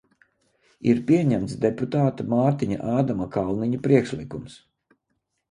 [0.93, 4.59] Ir pieņemts deputāta Mārtiņa Ādama Kalniņa priekšlikums.